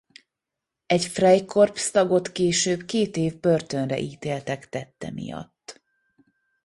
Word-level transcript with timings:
Egy 0.85 1.05
freikorps-tagot 1.05 2.31
később 2.31 2.85
két 2.85 3.17
év 3.17 3.39
börtönre 3.39 3.99
ítéltek 3.99 4.69
tette 4.69 5.11
miatt. 5.11 5.81